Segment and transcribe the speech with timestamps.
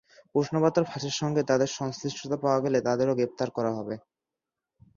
[0.35, 3.95] প্রশ্নপত্র ফাঁসের সঙ্গে তাঁদের সংশ্লিষ্টতা পাওয়া গেলে তাঁদেরও গ্রেপ্তার করা হবে।